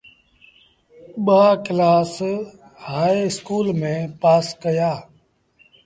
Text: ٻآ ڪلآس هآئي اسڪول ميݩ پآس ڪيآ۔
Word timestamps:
ٻآ 1.25 1.43
ڪلآس 1.65 2.15
هآئي 2.85 3.17
اسڪول 3.29 3.67
ميݩ 3.79 4.01
پآس 4.21 4.45
ڪيآ۔ 4.61 4.91